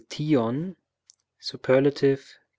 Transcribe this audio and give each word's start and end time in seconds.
Superlative. 1.39 2.25